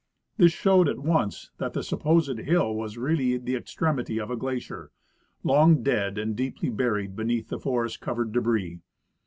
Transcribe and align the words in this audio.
This 0.37 0.51
showed 0.51 0.89
at 0.89 0.97
once 0.97 1.51
that 1.59 1.73
the 1.73 1.81
sup])osed 1.81 2.43
hill 2.45 2.73
was 2.73 2.97
really 2.97 3.37
the 3.37 3.55
ex 3.55 3.75
tremity 3.75 4.19
of 4.19 4.31
a 4.31 4.35
glacier, 4.35 4.89
long 5.43 5.83
dead 5.83 6.17
and 6.17 6.35
deeply 6.35 6.69
buried 6.71 7.15
beneath 7.15 7.49
forest 7.61 8.01
covered 8.01 8.31
debris. 8.31 8.79